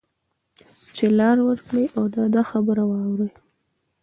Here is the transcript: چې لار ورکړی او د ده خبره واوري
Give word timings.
چې 0.95 1.05
لار 1.19 1.37
ورکړی 1.47 1.85
او 1.97 2.03
د 2.15 2.17
ده 2.33 2.41
خبره 2.51 2.83
واوري 2.91 3.29